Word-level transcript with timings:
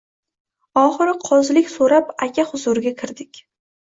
Oxiri 0.83 1.11
qozilik 1.27 1.69
so’rab 1.73 2.09
aka 2.27 2.45
huzuriga 2.53 2.97
kirdik. 3.03 3.43